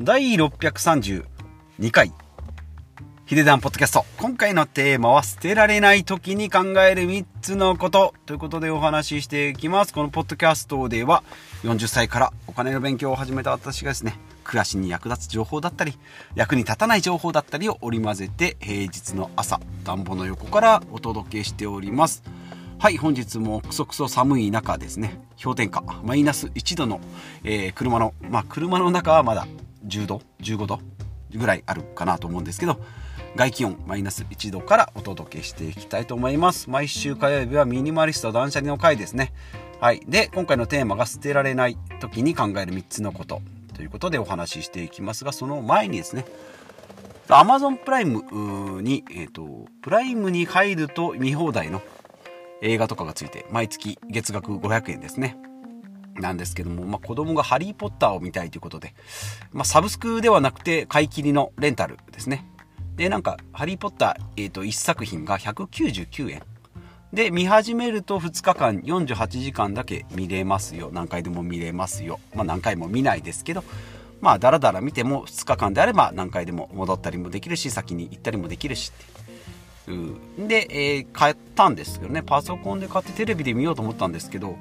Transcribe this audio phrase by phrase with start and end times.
[0.00, 1.24] 第632
[1.90, 2.12] 回
[3.24, 4.04] ヒデダンポッドキャスト。
[4.18, 9.94] 今回のテーマは捨てられない時に考える3つのことということでお話ししていきます。
[9.94, 11.24] このポッドキャストでは
[11.62, 15.98] 40歳からお金の勉強を始めた私がですね、暮らしに役立つ情報だったり、
[16.34, 22.22] 役に立たない情報だったりを織り交ぜて平日の朝、暖房の横からお届けしております。
[22.78, 27.00] はい、本日もクソクソ寒い中ですね、氷点下、マイナス1度の、
[27.42, 29.48] えー、車の、まあ車の中はまだ
[29.86, 30.80] 10度、15度
[31.34, 32.80] ぐらいあるかなと思うんですけど、
[33.36, 36.70] 外気温マイナス1度からお届けしていきたいと思います。
[36.70, 39.32] 毎週火曜日はミニマリスト断捨離の回ですね。
[39.80, 40.00] はい。
[40.08, 43.42] で、今回のテーマが捨てられない時に考える3つのこと
[43.74, 46.24] ということでお話ししていきますが、その前にですね、
[47.28, 51.82] Amazon プライムに、えっ、ー、と、プライムに入ると見放題の
[52.62, 55.36] 映画とかがついて、毎月月額500円ですね。
[56.20, 58.94] なんですけども、まあ、子供がハリーポッターを見たいということで、
[59.52, 62.46] まあ、サブスクではなくて買い切りのレンタルですね。
[62.96, 66.42] で、なんか、ハリー・ポッター、えっ、ー、と、1作品が199円。
[67.12, 70.90] で、見始めると2日間48時間だけ見れますよ。
[70.92, 72.20] 何回でも見れますよ。
[72.34, 73.64] まあ何回も見ないですけど、
[74.20, 79.25] まあだらだら見ても2日間であれば何回でも戻ったりもできるし、先に行ったりもできるしって
[79.92, 80.48] いう。
[80.48, 84.56] で、えー、買ったんですけどね、パソコンで買ってテレビで見ようと思ったんですけど、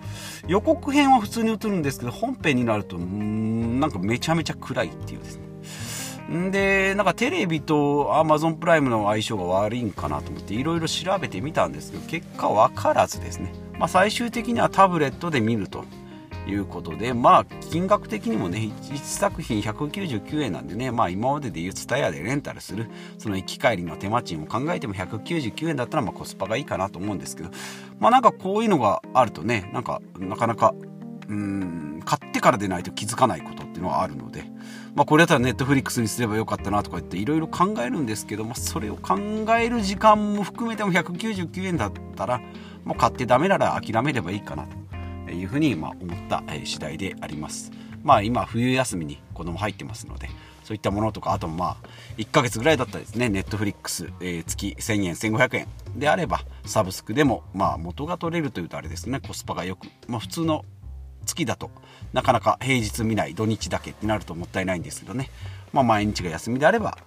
[0.47, 5.45] 予告編は普通に映るんですけど、本編になると、んなんかめちゃめちゃ暗いっていうですね。
[6.37, 13.53] んで、なんかテレビと Amazon プライムの相性が悪いんかなと思っていろいろ調べてみたんですけど、結果分からずですね。
[13.77, 15.83] まあ、最終的にはタブレットで見ると
[16.47, 27.49] いうことで、まあ、金額的にもね、1作品199円なんでね、まあ、今までで言う TSUTAYA でレンタルする、その行き帰りの手間賃を考えても199円だったら、まあ、コスパがいいかなと思うんですけど、
[27.99, 30.73] まあ、なんかこういうのがあるとね、なんか、なかなか、
[31.27, 34.43] うん、買ってからでないと気づかないことっていうのはあるので、
[34.93, 39.17] まあ、これだったらネットフリックスにすればよかったなとか言っていろいろ考えるんですけど、まあ、それを考
[39.59, 42.41] える時間も含めても199円だったら
[42.83, 44.84] もう買ってダメなら諦めればいいかなと。
[45.29, 47.71] いうふうにま思った次第であります。
[48.03, 50.29] まあ今冬休みに子供入ってますので
[50.63, 51.87] そういったものとかあとまあ
[52.17, 60.65] 1ヶ月ぐらいだったらですねネットフリックス、え、月1000円1500円であればサブスクでもまあ元が取れるというとあれですねコスパがよく、まあ、普通の
[61.25, 61.71] 月だと
[62.13, 65.29] なかなか平日見ない土日だけってなるともったいないんですけどね、
[65.73, 66.97] まあ、毎日が休みであれば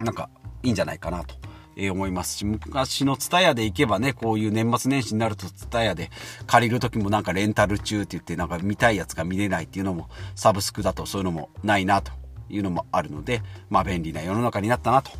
[0.00, 0.28] なんか
[0.62, 1.34] いいんじゃないかなと。
[1.76, 6.10] え思いますし、昔のツタヤで行けばね、こういう年末年始になるとツタヤで
[6.46, 12.12] 借りる時もなんかレンタル中って言ってなんか見たいやつが見れないっていうのもサブスクだとそういうのもないなと
[12.48, 15.10] いうのもあるので、まあ便利な世の中になったなと、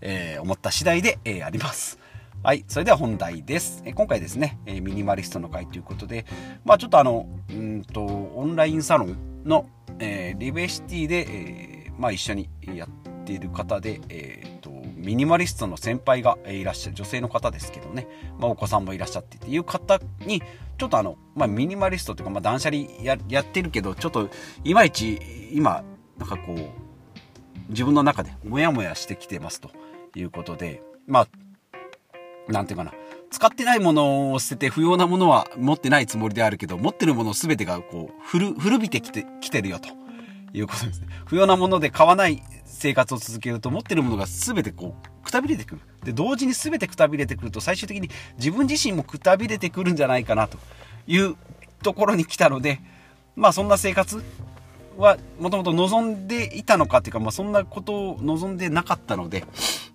[0.00, 1.98] えー、思った次第で、えー、あります。
[2.42, 2.64] はい。
[2.66, 3.82] それでは本題です。
[3.84, 6.26] え今回ですね、えミニマリストの会ということで、
[6.64, 9.66] まあちょっとあの、うんと、オンラインサロンの、
[10.00, 11.26] え、リベシティで、
[11.86, 18.06] え、まあ一緒にやっている方で、えー、と、ミニマリストの先輩がいらっしゃる、女性の方ですけどね、
[18.38, 20.42] まあお子さんもいらっしゃってっていう方に、
[20.78, 24.30] ちょっとあの、まあミニマリストというか、まあ断捨離ややってるけど、ちょっと
[24.64, 25.20] いまいち
[25.52, 25.82] 今、
[26.18, 26.58] なんかこう、
[27.68, 29.70] 自分の中でモヤモヤしてきてますと
[30.14, 31.28] いうことで、まあ
[32.52, 32.92] なんていうかな、
[33.30, 40.01] 使ってないものを捨てて不要なものは持ってないつもりであるけど、持ってるもの全てがこう、古、古びてきて、きてるよと。
[40.52, 41.08] いうことですね。
[41.26, 45.80] 不要なもので買わない生活を続けると、持ってるものが全てこう、くたびれてくる。
[46.04, 50.58] で、同時に全てくたびれてくると、最終的に自分自身もくたびれてくるんじゃないかなと
[51.06, 51.36] いう
[51.82, 52.80] ところに来たので、
[53.36, 54.22] まあそんな生活
[54.98, 59.44] はもともと望んでいたのかっていうか、まあそんなことを望んでなかったので、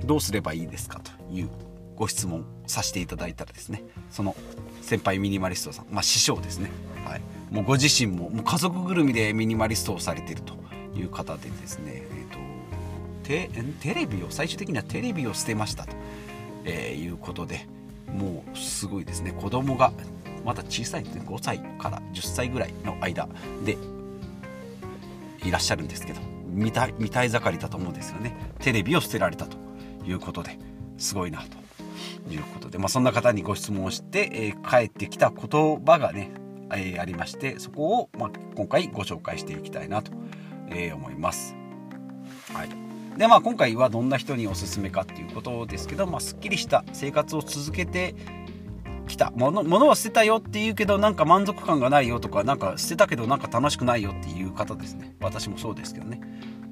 [0.04, 1.50] どうすればいいですかという
[1.98, 4.36] ご質問させていただいたらですねその
[4.82, 6.72] 先輩ミニマリストさん、まあ、師匠ですね、
[7.04, 10.54] はい、もうご自身ももう家族ぐるみでミニマリストをされていると
[10.96, 12.38] いう方でですね、えーと、
[13.24, 13.50] テ
[13.80, 15.96] テレビを最終的にはテレビを捨てましたと、
[16.66, 17.68] えー、いうことで
[18.08, 19.32] もうすごいですね。
[19.32, 19.92] 子供が
[20.46, 23.28] まだ小さい5歳から10歳ぐらいの間
[23.66, 23.78] で
[25.44, 28.36] いらっしゃるんですけど見た見たい盛りだと思うんですよね。
[28.60, 29.58] テレビを捨てられたと
[30.06, 30.58] いうことで
[30.98, 31.58] すごいなと
[32.34, 36.32] いうことで、まあ、そんな方にご質問をして、えー、返ってきた言葉がね、
[36.74, 40.12] えー、ありましてそこを、まあ、今回ご紹介していきたいなと、
[40.70, 41.56] えー、思います。
[42.54, 42.70] はい。
[43.18, 48.14] でまあ、今回はどんな人におすすめかっていうことですけど、まあ、すっきりした生活を続けて
[49.08, 49.32] きた。
[49.32, 55.16] もの物は捨てたよって言うけどなんか満足感がないよとかなんか捨てたけどなんか楽しくないよっていう方ですね。
[55.20, 56.22] 私もそうですけどね。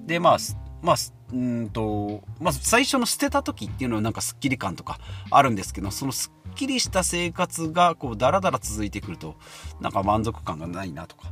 [0.06, 0.38] でまあ
[0.86, 0.96] まあ、
[1.34, 5.00] うんと、まず最初の捨てた時っていうのはなんかスッキリ感とか
[5.32, 9.36] あるんですけど、そのスッキリした生活がこうダラダラ続いてくると、
[9.82, 11.32] なんか満足感がないなとか、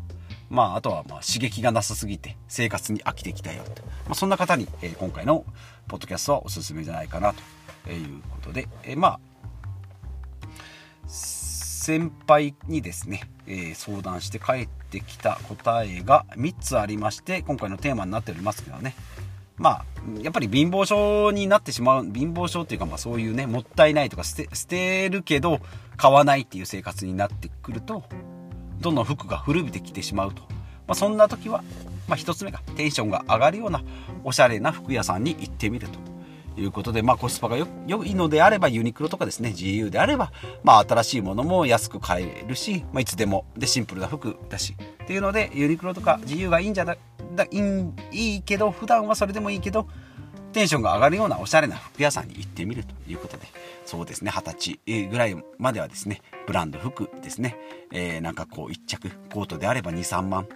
[0.49, 5.45] まあ、あとはまあ刺激がなさすぎて生活に飽きてきたよと、まあ、そんな方に、えー、今回の
[5.87, 7.33] ポッドキャストはおすすめじゃないかな
[7.85, 9.19] ということで、えー、まあ
[11.07, 18.95] 先輩にですね、えー、相談して帰ってきた答えが3つありまして今回のテーマになっておりますけどね。
[19.63, 19.85] まあ
[20.21, 25.59] やっぱり貧乏症になってしまう貧乏症っていうかまあそういうねもったいないとか捨て捨てるけど
[25.95, 28.03] 買わないっていう生活になってくると
[28.81, 30.47] どんどん服が古びてきてしまうと、ま
[30.89, 31.63] あ、そんな時は、
[32.09, 33.81] まあ、1つ目がテンションが上がるような
[34.25, 36.13] おしゃれな服屋さんに行ってみると。
[36.55, 40.31] いうことで、まあ、コスパが良いのであればユニクロとかですね GU であれば、
[40.63, 44.75] まあ、新しいものも安く買えるし、まあ、いつでもでシンプルな服だし。
[45.03, 46.97] っていうのでユニクロとか GU がいいんじゃない
[47.35, 47.49] だい
[48.11, 49.87] いいけど普段はそれでもいいけど
[50.53, 53.47] テンションが上がるようなおしゃれな服屋さんに行ってみるということで
[53.85, 57.57] そうですね二十歳ぐらいまではですねブランド服ですね、
[57.91, 60.47] えー、なんかこう1着コートであれば23万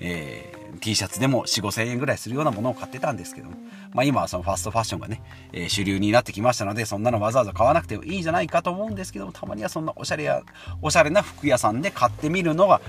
[0.00, 3.56] えー、T シャツでも4、5千円ぐらいするようなものを買ってたんですけども、
[3.92, 5.22] まあ今はそのファストファッションがね、
[5.52, 10.42] えー、主流になってきましたので、そんなのわざわざ買わなくてもいいんじゃないかと思うんですけども、たまにはそんなおしゃれや、
[10.82, 12.80] おしゃれな服屋さんで買ってみるのは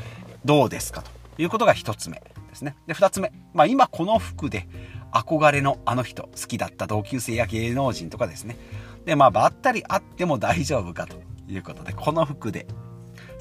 [0.45, 1.09] どうですかと
[1.41, 2.21] いうことが1つ目。
[2.49, 2.75] ですね。
[2.87, 3.31] で、2つ目。
[3.53, 4.67] まあ今この服で
[5.11, 8.57] 憧れのあの人、好きだった同級生や芸能人とかですね。
[9.05, 11.15] で、まあばったり会っても大丈夫かと
[11.47, 12.67] いうことで、この服で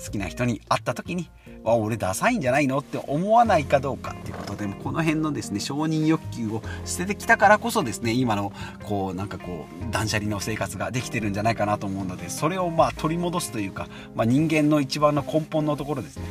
[0.04, 1.30] 好きな人に会った時に、
[1.64, 8.52] あ俺ダサいんじゃないのって思わないかどうかっていうことでこの辺のですね承認欲求を捨ててきたからこそですね今の
[8.84, 16.24] こうなんかこう断捨離の生活ができてるんじゃないかなと思うのでそれをまあ取り戻すというか、まあ、人間の一番の根本のところですね、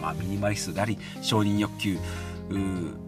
[0.00, 1.98] まあ、ミニマリストであり承認欲求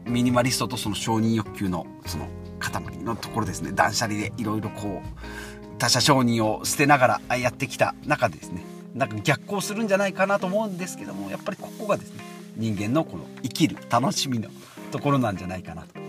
[0.07, 2.29] ミニマリストとその承認欲求のその
[2.61, 3.73] 塊のところですね。
[3.73, 8.65] 断捨離でいろいろこう他者承認を捨てながらやってきた中でですね。
[8.95, 12.23] なんか逆行するんじゃないかなと思うんですけどもやっぱりここがですね
[12.57, 14.49] 人間のこの生きる楽しみの
[14.91, 16.01] ところなんじゃないかなと。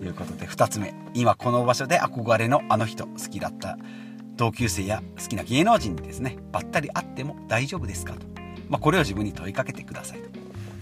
[0.00, 0.94] いうことで2つ目。
[1.14, 3.78] 今この場所で憧れのあの人好きだった
[4.36, 8.26] 同級生や好きな芸能人にですねばったり会っても大丈夫ですかと、
[8.68, 10.28] まあ、これを自分に問いかけてくださいと。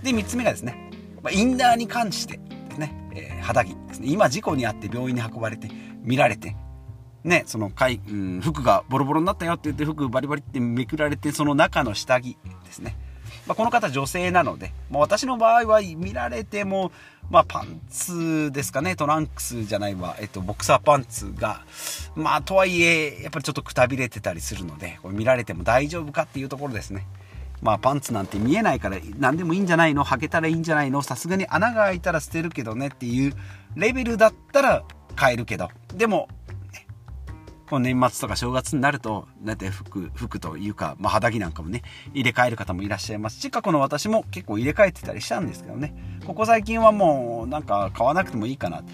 [0.03, 0.91] で3つ目がですね、
[1.23, 2.39] まあ、インナーに関して
[2.69, 4.09] ですね、えー、肌着ですね。
[4.09, 5.69] 今事故に遭って病院に運ばれて
[6.03, 6.57] 見られて
[7.27, 12.97] ね、そのかい、うん、服がボロボロになったよって言って服バリバリってめくられてその中の下着ですね、
[13.49, 16.93] まあ、この方女性なので、まあ、私の場合は見られても、
[17.29, 18.95] まあ、パンツですかね。
[18.95, 21.65] トランクスじゃないわ、えっと、ボクサーパンツが
[22.15, 27.09] まあとはいえやっぱりちょっとくたびれてたりするのでこれ見られても大丈夫かっていうところですね。
[27.63, 30.05] まあパンツなんて見えないから何でもいいんじゃないの？
[30.05, 31.03] 履けたらいいんじゃないの？
[31.03, 33.33] さすがに穴が開いたら捨てるけどねっていう
[33.75, 35.69] レベルだったら買えるけど。
[35.95, 36.29] でも
[37.69, 41.83] この年末とか正月になると、だって服、服というか、まあ、肌着なんかもね、
[42.15, 45.93] 入れ替える方もいらっしゃいますし、過去の私も結構入れ替えてたりしたんですけどね、
[46.25, 48.85] ここ最近はもう、なんか買わなくてもいいかな。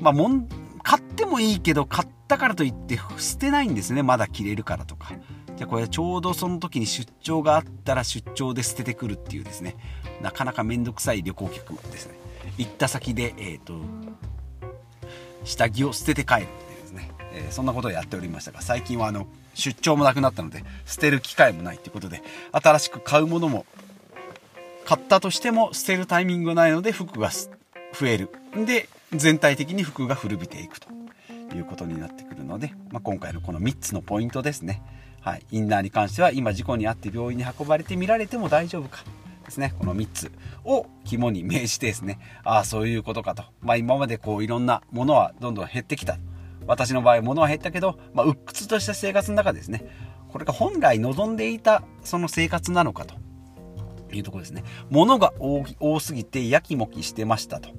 [0.00, 0.48] まあ、もん、
[0.82, 5.12] 買ってもいいけど、買ったからといって捨てないんですね、まだ着れるからとか。
[5.58, 9.76] じゃあこれちょうどその時に出張があったら出張で捨ててくるっていうですね、
[10.22, 12.14] なかなかめんどくさい旅行客ですね。
[12.58, 13.74] 行った先で、え、ー、と、
[15.44, 17.10] 下着を捨てて帰るっていうですね。
[17.32, 22.22] えー、そんなことをやっておりましたが最近はあの出張もなくなったので捨てる機会もないということで
[22.52, 23.66] 新しく買うものも
[24.84, 28.30] 買ったとしても捨てるタイミングがないので服が増える
[28.66, 30.88] で全体的に服が古びていくと
[31.54, 34.82] いうことになってくるので、まあ、今回のこの3つのポイントですね、
[35.20, 39.04] はい、インナーに関しては今事故に遭って病院に運ばれて見られても大丈夫か
[39.44, 39.74] ですね。
[39.78, 40.32] この3つ
[40.64, 42.18] を肝に銘じてですね。
[42.44, 46.18] ああそういうことかと、まあ、今までこういろんなものはどんどん減ってきた。
[46.66, 49.86] 私の場合物は減ったけど、まあ、鬱屈とした生活の中ですね。
[50.28, 53.14] これが本来望んでいたその生活なのかと
[54.14, 54.64] いうところですね。
[54.90, 57.70] 物が多すぎてやきもきしてましたと。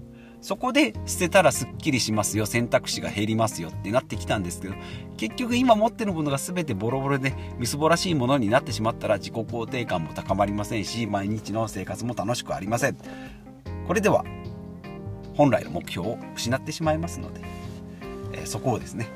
[0.41, 4.75] そこで捨てたらすっきりしますよ選択肢が減りますよってなってきたんですけど
[5.17, 12.97] 結局今持ってるものが全てボロボロでみすぼらしいものになってしまったら自己肯定感も高まりませんし毎日の生活も楽しくありません。
[13.89, 14.23] これでは
[15.33, 17.41] 本来の目標を失ってしまいますので
[18.33, 19.09] えそこをですね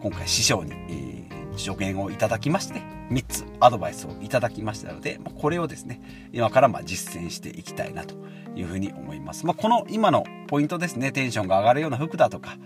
[0.00, 2.80] 今回師匠に、えー、助言をいただきまして
[3.10, 6.00] 3つアドバイスをいただきましたのでこれをですね
[6.32, 8.14] 今からま実践していきたいなと
[8.56, 12.58] いうふうに思います、まあ、この今のポイントですねテンションが上がるような服だとか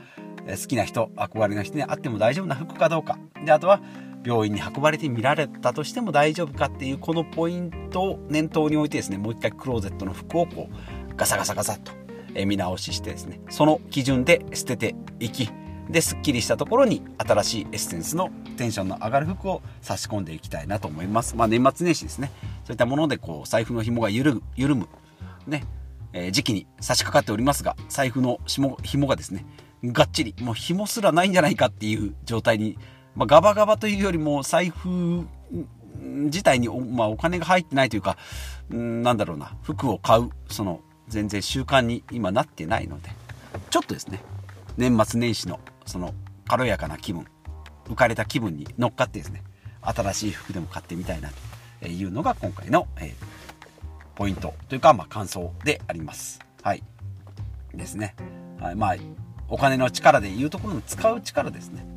[0.49, 3.83] 好きな人憧れの人に会っても大丈夫な服かどうかであとは
[4.25, 11.93] 病院に運ばれて見られたとしても大丈夫かっていうこのポイントを念頭に置いてですねもう一回クローゼットの服をこうガサガサガサッと
[12.47, 15.51] 見直ししてですねその基準で捨てていき
[15.91, 21.37] ですっきりしたところに新しいエッセンスのテンションの上がる服を差し込んでいきたいなと思います。
[21.37, 22.33] まあ、年末年始ですね。
[22.65, 24.89] そういったものでこう財布の紐が緩む緩む
[25.47, 25.65] ね、
[26.15, 29.45] え、時期に差し掛かっておりますが、財布の紐がですね、
[29.85, 32.79] がっちり、もう紐すらないんじゃないかっていう状態に、
[33.15, 35.27] まあ、ガバガバというよりも財布
[36.01, 38.17] 自体にお,、まあ、お金が入ってないというか、
[38.73, 43.11] んなんだろうな、服を買う、その、全然習慣に今なってないので、
[43.71, 44.21] ちょっとですね、
[44.77, 46.15] 年末年始の、その、
[46.47, 47.27] 軽やかな気分、
[47.87, 49.43] 浮かれた気分に乗っかってですね、
[49.83, 51.31] 新しい服でも買ってみたいな
[51.81, 53.44] というのが今回の、えー、
[54.15, 56.41] ポイントというか、まあ、感想であります。
[56.63, 56.83] はい。
[57.75, 58.15] ですね。
[58.61, 58.97] はい、まあ、
[59.49, 61.95] お金の力でいうところの使う力ですね。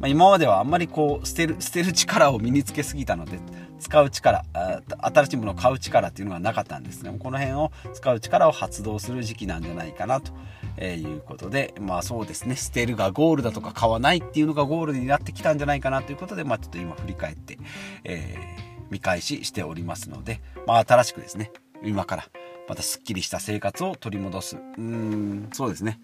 [0.00, 3.40] まあ、今まではあんまりこう捨てる捨てる力を身につけすぎたので
[3.80, 17.58] 使う力新しいものを買う力っていうのがなかったんですがこの辺を使う力を発動する時期なんじゃないかなということでまあそうですね捨てるがゴールだとか買わないっていうのがゴールになってきたんじゃないかなということでまあちょっと今振り返って、
[18.04, 21.52] えー、見返ししておりますので、まあ、新しくですね
[21.84, 22.28] 今から
[22.68, 24.56] またすっきりした生活を取り戻す。
[24.56, 26.00] うーんそうですね。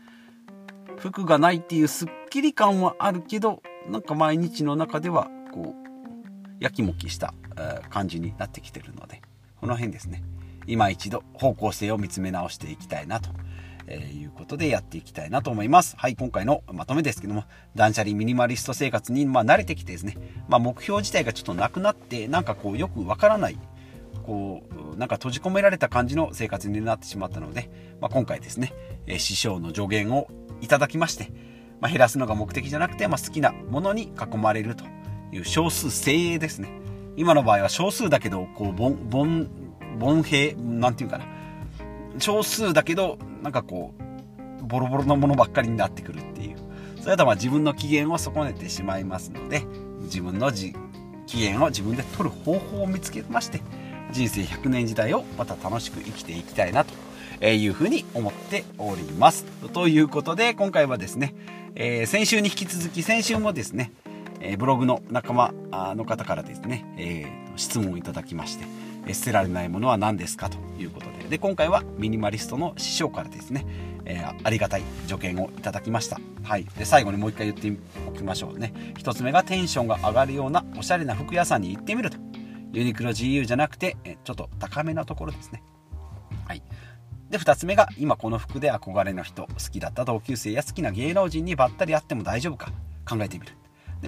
[0.96, 7.34] 服がないっていうすっきり感はあるけどなんか毎日の中ではこうやきもきした
[7.90, 9.20] 感じになってきてるので
[9.60, 10.22] この辺ですね。
[10.66, 13.28] 今一度方向性を見つめ直していきたいなと
[13.86, 15.96] えー、いうことでやっていきたいなと思います。
[15.96, 20.16] はい、今回のまとめですけども、断捨離ミニマリスト生活に、まあ、慣れてきてですね、
[20.48, 23.58] まあ、目標自体がちょっとなくなって、なんかこう、よくわからない、
[24.24, 24.62] こ
[24.94, 28.72] う、なんか閉じ込められた感じの生活になってしまったので、まあ、今回ですね、
[29.06, 30.28] えー、師匠の助言を
[30.60, 31.30] いただきまして、
[31.80, 34.84] まあ、減らすのが目的じゃなくて、まあ、好きなものに囲まれると
[35.32, 36.68] いう少数精鋭ですね。
[37.16, 39.46] 今の場合は少数だけど、こう、凡、凡、
[40.00, 41.26] 凡平、なんていうかな。
[42.18, 43.94] 少数だけど、なんかこ
[44.60, 46.56] う、ボロボロのものばっかりになってくるっていう。
[46.98, 49.62] それだとまあ自分の機嫌を損ねてしまいますので、
[50.02, 50.74] 自分のじ
[51.26, 53.60] 機嫌を自分で取る方法を見つけまして、
[54.10, 56.94] 人生100年時代をまた楽しく生きていきたいなと
[57.46, 59.44] いうふうに思っております。
[59.72, 61.34] ということで、今回はですね、
[61.74, 63.92] えー、先週に引き続き、先週もですね、
[64.40, 65.52] え、ブログの仲間
[65.94, 68.64] の方からですね、えー、質問をいただきまして、
[69.12, 73.66] 捨てられないものは何ですかということで、で、今回はミニマリストの師匠からですね、
[74.06, 76.18] えー、ありがたい助言をいただきました。
[76.42, 76.64] はい。
[76.78, 78.72] で、最後にもう一回言っておきましょうね。
[78.96, 82.18] 一つ目がテンションが上がるようなおしゃれな服屋さんに行ってみると。
[82.72, 85.62] ユニクロ GU じゃなくて、ちょっと高めなところですね。
[86.46, 86.62] はい。
[87.30, 92.72] で、2つ目が、今この服で憧れの人、好きだった同級生や好きな芸能人にばったり会っても大丈夫か
[93.08, 93.52] 考えてみる。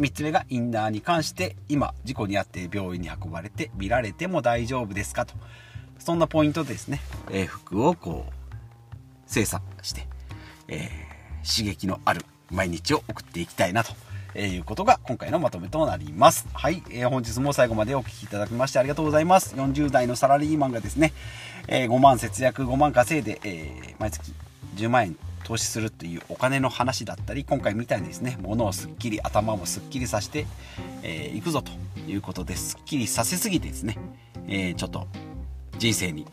[0.01, 5.35] 3つ目が、インナーに関して、今、事故に遭って病院に運ばれて見られても大丈夫ですかと。
[5.99, 7.01] そんなポイントですね、
[7.31, 8.33] えー、服をこう、
[9.27, 10.07] 精査して、
[10.69, 13.95] えー、刺激のある毎日を送っていきたいなと。
[14.39, 16.47] えいうことが今回のまとめとなります。
[16.53, 19.55] はい、えー、本日も最後までお聴きいただきましてありがとうございます。
[19.57, 21.15] 40代のサラリーマンがですね、
[21.69, 24.35] え、5万節約5万稼いで、え、毎月
[24.77, 30.47] 10万円投資するというお金の話だったり今回みたいにですね物をすっきり頭もすっきりさせてい、
[31.05, 31.71] えー、くぞと
[32.11, 33.97] いうことですっきりさせすぎてですね、
[34.49, 35.07] えー、ちょっと
[35.79, 36.27] 人生に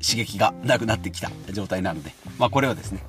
[0.00, 3.02] 刺激がなくなってきた状態なので、まあ、これをですね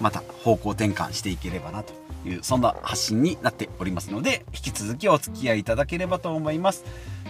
[0.00, 1.92] また方向転換していければなと
[2.24, 6.84] いうそんな発信になっておりますので引き続きお付き合いいただければと思います。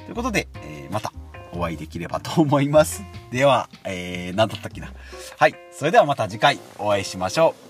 [0.07, 0.47] ということで、
[1.57, 3.03] お会いできればと思います。
[3.31, 4.93] では、えー、何だったっけな。
[5.39, 5.55] はい。
[5.73, 7.66] それではまた次回お会いしましょう。